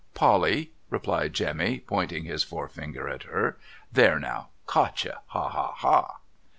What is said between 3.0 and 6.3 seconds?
at her.' There now! Caught you! Ha, ha, ha